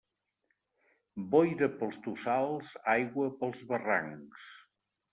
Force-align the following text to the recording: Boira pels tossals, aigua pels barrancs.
Boira 1.35 1.69
pels 1.83 2.01
tossals, 2.07 2.75
aigua 2.97 3.31
pels 3.39 3.65
barrancs. 3.75 4.53